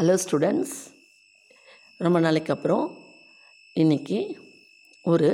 [0.00, 0.76] Hello students
[1.96, 2.84] ரொம்ப நாளைக்கு அப்புறம்
[3.80, 4.18] இன்றைக்கி
[5.02, 5.28] ஒரு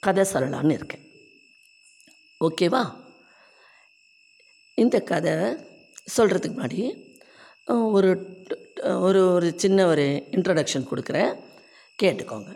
[0.00, 1.02] கதை சொல்லலான்னு இருக்கேன்.
[2.46, 2.80] ஓகேவா
[4.74, 5.34] இந்த கதை
[6.16, 6.80] சொல்கிறதுக்கு முன்னாடி
[7.96, 8.10] ஒரு
[9.00, 11.34] ஒரு ஒரு சின்ன ஒரு இன்ட்ரடக்ஷன் கொடுக்குறேன்.
[12.02, 12.54] கேட்டுக்கோங்க.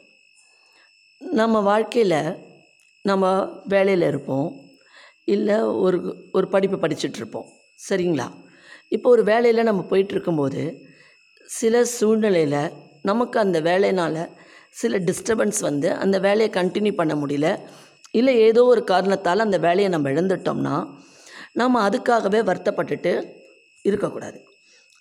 [1.21, 2.39] நம்ம வாழ்க்கையில்
[3.03, 4.49] நம்ம வேலையில் இருப்போம்.
[5.25, 7.49] இல்லை ஒரு ஒரு படிப்பு படிச்சுட்ருப்போம்
[7.91, 8.31] சரிங்களா?
[8.89, 10.93] இப்போ ஒரு வேலையில் நம்ம போயிட்டுருக்கும்போது
[11.59, 12.73] சில சூழ்நிலையில்
[13.03, 14.21] நமக்கு அந்த வேலையினால்
[14.81, 17.49] சில டிஸ்டர்பன்ஸ் வந்து அந்த வேலையை கண்டினியூ பண்ண முடியல.
[18.11, 20.77] இல்லை ஏதோ ஒரு காரணத்தால் அந்த வேலையை நம்ம இழந்துட்டோம்னா
[21.53, 23.13] நம்ம அதுக்காகவே வருத்தப்பட்டுட்டு
[23.83, 24.39] இருக்கக்கூடாது.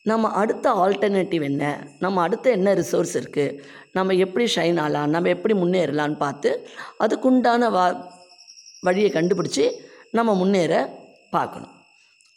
[0.05, 1.63] நம்ம அடுத்த ஆல்டர்னேட்டிவ் என்ன?
[1.99, 3.58] நம்ம அடுத்த என்ன ரிசோர்ஸ் இருக்குது
[3.91, 5.09] நம்ம எப்படி ஷைன் ஆகலாம்?
[5.16, 6.52] நம்ம எப்படி முன்னேறலான்னு பார்த்து
[7.03, 7.85] அதுக்குண்டான வா
[8.81, 9.66] வழியை கண்டுபிடிச்சி
[10.11, 10.73] நம்ம முன்னேற
[11.35, 11.73] பார்க்கணும்.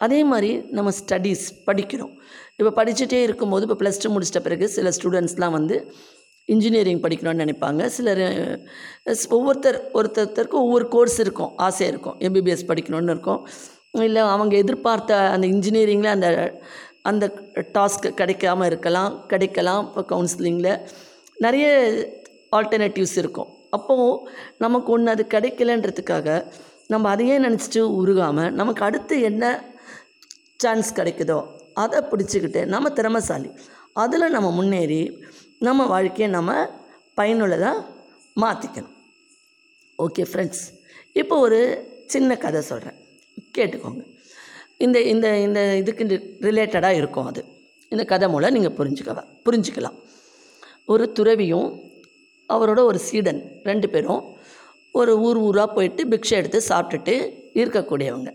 [0.04, 2.12] அதே மாதிரி நம்ம ஸ்டடீஸ் படிக்கிறோம்.
[2.60, 5.76] இப்போ படிச்சுட்டே இருக்கும்போது இப்போ ப்ளஸ் டூ முடிச்சிட்ட பிறகு சில ஸ்டூடெண்ட்ஸ்லாம் வந்து
[6.54, 7.84] இன்ஜினியரிங் படிக்கணும்னு நினைப்பாங்க.
[7.96, 8.24] சிலர்
[9.36, 11.52] ஒவ்வொருத்தர் ஒருத்தருக்கும் ஒவ்வொரு கோர்ஸ் இருக்கும்.
[11.56, 12.16] ஆசை இருக்கும்.
[12.20, 13.40] எம்பிபிஎஸ் படிக்கணும்னு இருக்கும்.
[14.08, 16.28] இல்லை அவங்க எதிர்பார்த்த அந்த இன்ஜினியரிங்கில் அந்த
[17.10, 17.24] அந்த
[17.76, 19.12] டாஸ்க் கிடைக்காம இருக்கலாம்.
[19.32, 19.84] கிடைக்கலாம்.
[19.88, 20.72] இப்போ கவுன்சிலிங்கில்
[21.44, 21.66] நிறைய
[22.58, 23.50] ஆல்டர்னேட்டிவ்ஸ் இருக்கும்.
[23.70, 26.44] அப்போது நமக்கு ஒன்று அது கிடைக்கலன்றதுக்காக
[26.92, 29.44] நம்ம அதையே நினச்சிட்டு உருகாமல் நமக்கு அடுத்து என்ன
[30.62, 31.38] சான்ஸ் கிடைக்குதோ
[31.74, 33.50] அதை பிடிச்சிக்கிட்டு நம்ம திறமைசாலி.
[33.92, 35.18] அதில் நம்ம முன்னேறி
[35.58, 36.52] நம்ம வாழ்க்கையை நம்ம
[37.14, 37.84] பயனுள்ளதாக
[38.42, 38.94] மாற்றிக்கணும்
[39.98, 40.64] ஓகே ஃப்ரெண்ட்ஸ்
[41.12, 41.58] இப்போ ஒரு
[42.06, 42.98] சின்ன கதை சொல்கிறேன்
[43.58, 44.02] கேட்டுக்கோங்க.
[44.84, 46.04] இந்த இந்த இந்த இதுக்கு
[46.46, 47.44] ரிலேட்டடாக இருக்கும் அது.
[47.88, 49.96] இந்த கதை மூலம் நீங்கள் புரிஞ்சுக்க புரிஞ்சுக்கலாம்.
[50.84, 51.68] ஒரு துறவியும்
[52.48, 54.22] அவரோட ஒரு சீடன் ரெண்டு பேரும்
[54.92, 57.14] ஒரு ஊர் ஊராக போயிட்டு பிக்ஷை எடுத்து சாப்பிட்டுட்டு
[57.54, 58.30] இருக்கக்கூடியவங்க.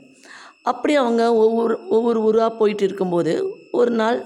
[0.66, 3.34] அப்படி அவங்க ஒவ்வொரு ஒவ்வொரு ஊராக போயிட்டு இருக்கும்போது
[3.72, 4.20] ஒரு நாள்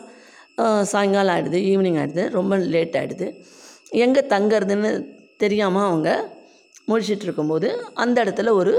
[0.83, 3.27] சாயங்காலம் ஆகிடுது ஈவினிங் ஆகிடுது ரொம்ப லேட் ஆகிடுது
[3.95, 4.91] எங்கே தங்கறதுன்னு
[5.37, 6.09] தெரியாமல் அவங்க
[6.87, 8.73] முழிச்சிட்டு இருக்கும்போது அந்த இடத்துல ஒரு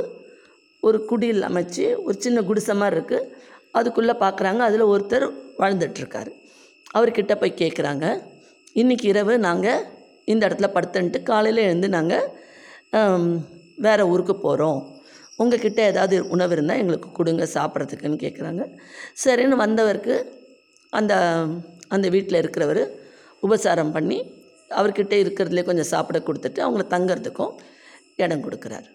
[0.82, 3.28] ஒரு குடில் அமைச்சு ஒரு சின்ன குடிசை மாதிரி இருக்குது
[3.70, 5.26] அதுக்குள்ளே பார்க்குறாங்க அதில் ஒருத்தர்
[5.59, 6.32] வாழ்ந்துட்டுருக்காரு
[6.94, 8.06] அவர்கிட்ட போய் கேட்குறாங்க
[8.75, 9.84] இன்றைக்கி இரவு நாங்கள்
[10.25, 12.28] இந்த இடத்துல படுத்துன்ட்டு காலையில் எழுந்து நாங்கள்
[13.76, 14.80] வேறு ஊருக்கு போகிறோம்
[15.38, 18.62] உங்ககிட்ட ஏதாவது உணவு இருந்தால் எங்களுக்கு கொடுங்க சாப்பிட்றதுக்குன்னு கேட்குறாங்க
[19.24, 20.16] சரின்னு வந்தவருக்கு
[20.92, 21.14] அந்த
[21.88, 22.82] அந்த வீட்டில் இருக்கிறவர்
[23.42, 24.19] உபசாரம் பண்ணி
[24.70, 27.52] அவர்கிட்ட இருக்கிறதுலே கொஞ்சம் சாப்பிட கொடுத்துட்டு அவங்கள தங்கிறதுக்கும்
[28.16, 28.88] இடம் கொடுக்குறாரு.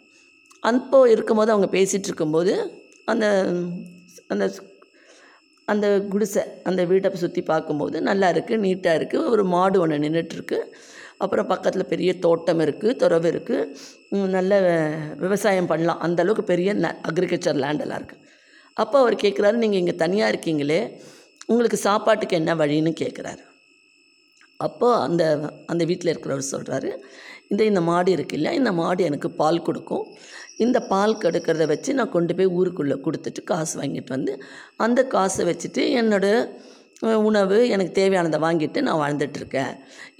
[0.63, 2.53] அப்போ இருக்கும்போது அவங்க பேசிகிட்டு இருக்கும்போது
[3.06, 3.25] அந்த
[4.28, 4.46] அந்த
[5.68, 10.59] அந்த குடிசை அந்த வீட்டை சுற்றி பார்க்கும்போது நல்லா இருக்குது நீட்டாக இருக்குது ஒரு மாடு ஒன்று நின்றுட்டுருக்கு
[11.24, 14.54] அப்புறம் பக்கத்தில் பெரிய தோட்டம் இருக்குது துறவு இருக்குது நல்ல
[15.24, 16.02] விவசாயம் பண்ணலாம்.
[16.06, 18.28] அந்தளவுக்கு பெரிய ந அக்ரிகல்ச்சர் லேண்டெல்லாம் இருக்குது
[18.78, 20.82] அப்போ அவர் கேட்குறாரு நீங்கள் இங்கே தனியாக இருக்கீங்களே
[21.52, 23.44] உங்களுக்கு சாப்பாட்டுக்கு என்ன வழின்னு கேட்குறாரு
[24.59, 25.24] அப்போது அந்த
[25.72, 26.90] அந்த வீட்டில் இருக்கிறவர் சொல்கிறாரு
[27.52, 30.06] இந்த இந்த மாடு இருக்குல்ல இந்த மாடு எனக்கு பால் கொடுக்கும்.
[30.66, 34.34] இந்த பால் கெடுக்கிறத வச்சு நான் கொண்டு போய் ஊருக்குள்ளே கொடுத்துட்டு காசு வாங்கிட்டு வந்து
[34.86, 36.48] அந்த காசை வச்சுட்டு என்னோடய
[37.28, 39.73] உணவு எனக்கு தேவையானதை வாங்கிட்டு நான் வாழ்ந்துட்டுருக்கேன்.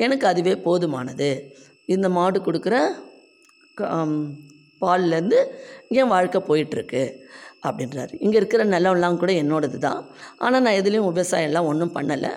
[0.06, 1.30] எனக்கு அதுவே போதுமானது.
[1.94, 2.76] இந்த மாடு கொடுக்குற
[4.82, 5.40] பால்லேருந்து
[6.00, 7.04] என் வாழ்க்கை போயிட்டுருக்கு
[7.68, 8.14] அப்படின்றாரு.
[8.24, 10.00] இங்கே இருக்கிற நிலம்லாம் கூட என்னோடது தான்
[10.44, 12.32] ஆனால் நான் எதுலேயும் விவசாயம்லாம் ஒன்றும் பண்ணலை.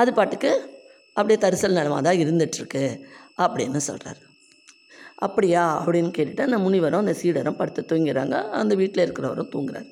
[0.00, 0.50] அது பாட்டுக்கு
[1.16, 2.82] அப்படியே தரிசல் நிலமாக தான் இருந்துகிட்ருக்கு
[3.44, 4.22] அப்படின்னு சொல்கிறாரு
[5.26, 5.62] அப்படியா?
[5.78, 8.36] அப்படின்னு கேட்டுட்டு அந்த முனிவரும் அந்த சீடரும் படுத்து தூங்கிறாங்க.
[8.60, 9.88] அந்த வீட்டில் இருக்கிறவரும் தூங்குறாரு.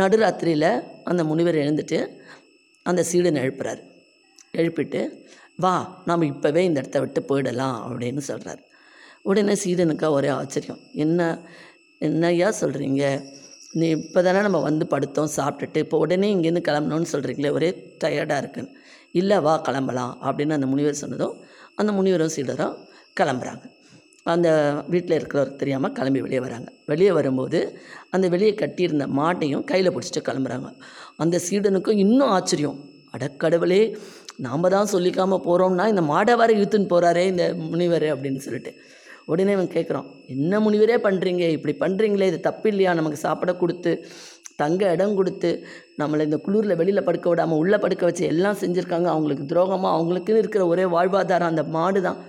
[0.00, 0.70] நடுராத்திரியில்
[1.10, 1.98] அந்த முனிவர் எழுந்துட்டு
[2.90, 3.82] அந்த சீடனை எழுப்புறார்.
[4.60, 5.00] எழுப்பிட்டு
[5.64, 5.74] வா
[6.08, 8.62] நாம் இப்போவே இந்த இடத்த விட்டு போயிடலாம் அப்படின்னு சொல்கிறாரு
[9.30, 10.80] உடனே சீடனுக்கா ஒரே ஆச்சரியம்.
[11.04, 11.20] என்ன
[12.06, 13.02] என்னையா சொல்கிறீங்க
[13.78, 17.70] நீ இப்போ தானே நம்ம வந்து படுத்தோம் சாப்பிட்டுட்டு இப்போ உடனே இங்கேருந்து கிளம்பணும்னு சொல்கிறீங்களே ஒரே
[18.02, 18.72] டயர்டாக இருக்குன்னு.
[19.20, 21.34] இல்லை வா கிளம்பலாம் அப்படின்னு அந்த முனிவர் சொன்னதும்
[21.80, 22.76] அந்த முனிவரும் சீடரும்
[23.20, 23.64] கிளம்புறாங்க.
[24.32, 24.48] அந்த
[24.92, 26.68] வீட்டில் இருக்கிறவருக்கு தெரியாமல் கிளம்பி வெளியே வராங்க.
[26.90, 27.58] வெளியே வரும்போது
[28.14, 30.68] அந்த வெளியே கட்டியிருந்த மாட்டையும் கையில் பிடிச்சிட்டு கிளம்புறாங்க.
[31.22, 32.78] அந்த சீடனுக்கும் இன்னும் ஆச்சரியம்.
[33.16, 33.80] அடக்கடவுளே
[34.44, 38.72] நாம் தான் சொல்லிக்காமல் போகிறோம்னா இந்த மாடை வர இழுத்துன்னு போகிறாரே இந்த முனிவர் அப்படின்னு சொல்லிட்டு.
[39.32, 43.92] உடனே இவன் கேட்குறான் என்ன முனிவரே பண்ணுறீங்க இப்படி பண்ணுறீங்களே இது தப்பு இல்லையா நமக்கு சாப்பிட கொடுத்து
[44.62, 45.50] தங்க இடம் கொடுத்து
[46.00, 49.08] நம்மளை இந்த குளிரில் வெளியில் படுக்க விடாமல் உள்ளே படுக்க வச்சு எல்லாம் செஞ்சுருக்காங்க.
[49.14, 52.20] அவங்களுக்கு துரோகமாக அவங்களுக்குன்னு இருக்கிற ஒரே வாழ்வாதாரம் அந்த மாடு தான்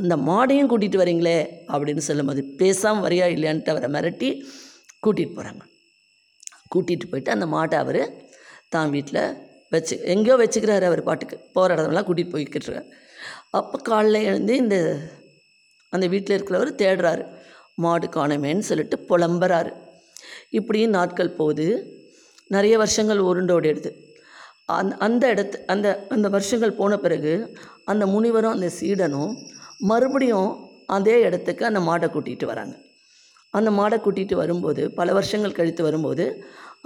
[0.00, 1.38] அந்த மாடையும் கூட்டிகிட்டு வரீங்களே
[1.72, 4.30] அப்படின்னு சொல்லும்போது பேசாமல் வரியா இல்லையான்ட்டு அவரை மிரட்டி
[5.04, 5.62] கூட்டிகிட்டு போகிறாங்க
[6.72, 8.02] கூட்டிகிட்டு போயிட்டு அந்த மாட்டை அவர்
[8.74, 9.22] தான் வீட்டில்
[9.72, 11.36] வச்சு எங்கேயோ வச்சுக்கிறாரு அவர் பாட்டுக்கு.
[11.56, 12.82] போகிற இடமெல்லாம் கூட்டிகிட்டு போய்கிட்டுருக்காரு
[13.58, 14.76] அப்போ காலைல எழுந்து இந்த
[15.92, 17.24] அந்த வீட்டில் இருக்கிறவர் தேடுறாரு.
[17.74, 19.70] மாடு காணமேன்னு சொல்லிட்டு புலம்புறாரு.
[20.58, 21.66] இப்படியும் நாட்கள் போகுது.
[22.54, 23.90] நிறைய வருஷங்கள் உருண்டோடிடுது
[24.76, 27.32] அந் அந்த இடத்து அந்த அந்த வருஷங்கள் போன பிறகு
[27.84, 29.32] அந்த முனிவரும் அந்த சீடனும்
[29.88, 30.50] மறுபடியும்
[30.96, 32.74] அதே இடத்துக்கு அந்த மாடை கூட்டிகிட்டு வராங்க.
[33.58, 36.24] அந்த மாடை கூட்டிகிட்டு வரும்போது பல வருஷங்கள் கழித்து வரும்போது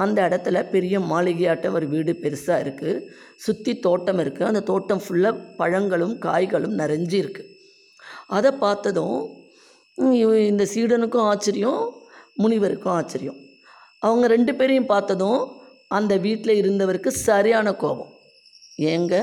[0.05, 3.03] அந்த இடத்துல பெரிய மாளிகையாட்டம் ஒரு வீடு பெருசாக இருக்குது
[3.45, 7.51] சுற்றி தோட்டம் இருக்குது அந்த தோட்டம் ஃபுல்லாக பழங்களும் காய்களும் நிறைஞ்சி இருக்குது
[8.37, 9.19] அதை பார்த்ததும்
[10.51, 11.83] இந்த சீடனுக்கும் ஆச்சரியம்
[12.43, 13.39] முனிவருக்கும் ஆச்சரியம்.
[14.07, 15.43] அவங்க ரெண்டு பேரையும் பார்த்ததும்
[15.99, 18.13] அந்த வீட்டில் இருந்தவருக்கு சரியான கோபம்.
[18.93, 19.15] ஏங்க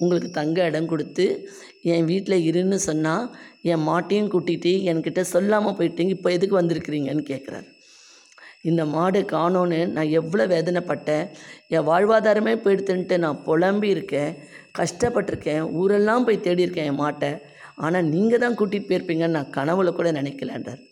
[0.00, 1.26] உங்களுக்கு தங்க இடம் கொடுத்து
[1.92, 3.24] என் வீட்டில் இருன்னு சொன்னால்
[3.72, 7.68] என் மாட்டையும் கூட்டிகிட்டு என்கிட்ட சொல்லாமல் போயிட்டீங்க இப்போ எதுக்கு வந்திருக்கிறீங்கன்னு கேட்குறாரு
[8.68, 11.26] இந்த மாடு காணோன்னு நான் எவ்வளோ வேதனைப்பட்டேன்.
[11.74, 14.32] என் வாழ்வாதாரமே போயிடுத்துன்ட்டு நான் புலம்பி இருக்கேன்
[14.80, 17.30] கஷ்டப்பட்டிருக்கேன் ஊரெல்லாம் போய் தேடி இருக்கேன் என் மாட்டை.
[17.84, 20.82] ஆனால் நீங்கள் தான் கூட்டிகிட்டு போயிருப்பீங்கன்னு நான் கனவுல கூட நினைக்கலன்றார்.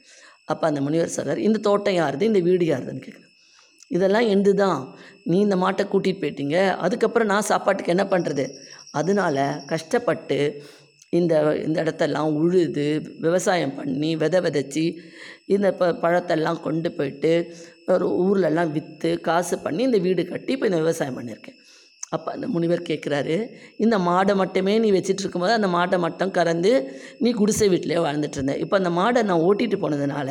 [0.52, 2.24] அப்போ அந்த முனிவர் சொல்கிறார் இந்த தோட்டம் யாருது?
[2.30, 3.30] இந்த வீடு யாருதுன்னு கேட்குறேன்
[3.90, 4.78] இதெல்லாம் எந்து தான்
[5.30, 8.44] நீ இந்த மாட்டை கூட்டிகிட்டு போயிட்டீங்க அதுக்கப்புறம் நான் சாப்பாட்டுக்கு என்ன பண்ணுறது
[9.00, 9.36] அதனால
[9.72, 10.38] கஷ்டப்பட்டு
[11.18, 11.34] இந்த
[11.66, 12.86] இந்த இடத்தெல்லாம் உழுது
[13.26, 14.84] விவசாயம் பண்ணி விதை விதைச்சி
[15.54, 17.32] இந்த ப பழத்தெல்லாம் கொண்டு போயிட்டு
[17.94, 21.58] ஒரு ஊர்லெல்லாம் விற்று காசு பண்ணி இந்த வீடு கட்டி இப்போ இந்த விவசாயம் பண்ணியிருக்கேன்.
[22.14, 23.36] அப்போ அந்த முனிவர் கேட்குறாரு
[23.84, 26.72] இந்த மாடை மட்டுமே நீ வச்சிட்டு இருக்கும்போது அந்த மாட்டை மட்டும் கறந்து
[27.24, 28.54] நீ குடிசை வீட்டிலே வாழ்ந்துட்டு இருந்த.
[28.64, 30.30] இப்போ அந்த மாடை நான் ஓட்டிகிட்டு போனதுனால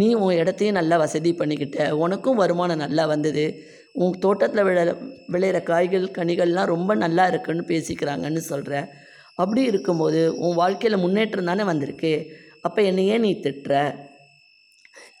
[0.00, 3.44] நீ உன் இடத்தையும் நல்லா வசதி பண்ணிக்கிட்ட உனக்கும் வருமானம் நல்லா வந்தது
[3.94, 4.92] உன் தோட்டத்தில் விளைய
[5.32, 8.74] விளையிற காய்கள் கனிகள்லாம் ரொம்ப நல்லா இருக்குன்னு பேசிக்கிறாங்கன்னு சொல்கிற
[9.34, 12.12] அப்படி இருக்கும்போது உன் வாழ்க்கையில் முன்னேற்றம் தானே வந்திருக்கு.
[12.62, 13.74] அப்போ என்னையே நீ திட்டுற.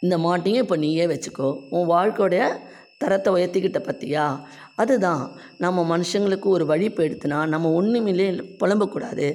[0.00, 1.48] இந்த மாட்டையும் இப்போ நீயே வச்சுக்கோ.
[1.70, 2.44] உன் வாழ்க்கையோடைய
[2.98, 4.24] தரத்தை உயர்த்திக்கிட்ட பற்றியா
[4.82, 5.22] அதுதான்.
[5.58, 8.28] நம்ம மனுஷங்களுக்கு ஒரு வழி போயிடுத்துனா நம்ம ஒன்றுமில்லே
[8.62, 9.28] புலம்பக்கூடாது.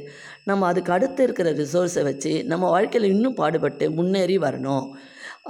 [0.45, 4.85] நம்ம அதுக்கு அடுத்து இருக்கிற ரிசோர்ஸை வச்சு நம்ம வாழ்க்கையில் இன்னும் பாடுபட்டு முன்னேறி வரணும்.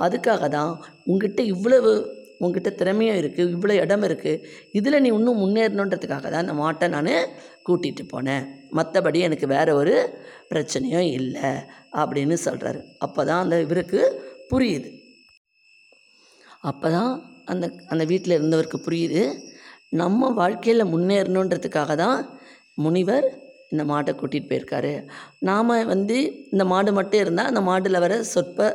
[0.06, 0.72] அதுக்காக தான்
[1.06, 1.92] உங்ககிட்ட இவ்வளவு
[2.42, 4.44] உங்ககிட்ட திறமையும் இருக்குது இவ்வளோ இடம் இருக்குது
[4.80, 7.12] இதில் நீ இன்னும் முன்னேறணுன்றதுக்காக தான் அந்த மாட்டை நான்
[7.68, 8.46] கூட்டிகிட்டு போனேன்.
[8.78, 9.96] மற்றபடி எனக்கு வேறு ஒரு
[10.52, 11.52] பிரச்சனையும் இல்லை
[12.02, 14.02] அப்படின்னு சொல்கிறாரு அப்போ தான் அந்த இவருக்கு
[14.52, 14.90] புரியுது.
[16.70, 17.12] அப்போ தான்
[17.52, 19.22] அந்த அந்த வீட்டில் இருந்தவருக்கு புரியுது.
[20.02, 22.20] நம்ம வாழ்க்கையில் முன்னேறணுன்றதுக்காக தான்
[22.86, 23.28] முனிவர்
[23.74, 24.94] இந்த மாட்டை கூட்டிகிட்டு போயிருக்காரு.
[25.48, 26.18] நாம் வந்து
[26.54, 28.70] இந்த மாடு மட்டும் இருந்தால் அந்த மாடில் வர சொற்ப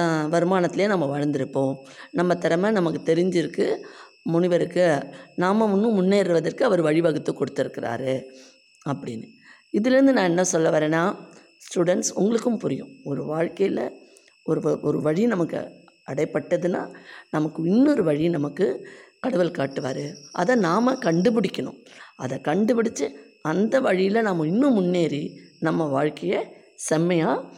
[0.00, 1.74] வருமானத்திலே நம்ம வாழ்ந்திருப்போம்.
[2.10, 3.76] நம்ம திறமை நமக்கு தெரிஞ்சிருக்கு.
[4.22, 8.22] முனிவருக்கு நாம் இன்னும் முன்னேறுவதற்கு அவர் வழிவகுத்து கொடுத்துருக்கிறாரு
[8.88, 9.28] அப்படின்னு.
[9.72, 11.16] இதுலேருந்து நான் என்ன சொல்ல வரேன்னா
[11.58, 13.00] ஸ்டூடெண்ட்ஸ் உங்களுக்கும் புரியும்.
[13.04, 13.92] ஒரு வாழ்க்கையில்
[14.42, 15.70] ஒரு வ- ஒரு வழி நமக்கு
[16.10, 16.94] அடைப்பட்டதுன்னா
[17.30, 18.88] நமக்கு இன்னொரு வழி நமக்கு
[19.20, 20.14] கடவுள் காட்டுவார்.
[20.32, 21.84] அதை நாம் கண்டுபிடிக்கணும்.
[22.16, 23.10] அதை கண்டுபிடிச்சு
[23.42, 27.48] அந்த வழியில் நாம் இன்னும் முன்னேறி நம்ம வாழ்க்கையை செம்மையாக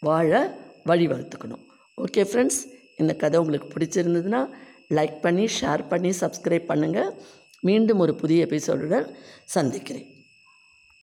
[0.00, 0.56] வாழ
[0.90, 1.64] வழிவகுத்துக்கணும்
[1.98, 2.60] ஓகே ஃப்ரெண்ட்ஸ்
[3.02, 4.42] இந்த கதை உங்களுக்கு பிடிச்சிருந்ததுன்னா
[4.98, 7.10] லைக் பண்ணி ஷேர் பண்ணி சப்ஸ்கிரைப் பண்ணுங்கள்
[7.62, 9.08] மீண்டும் ஒரு புதிய எபிசோடுடன்
[9.56, 10.08] சந்திக்கிறேன்.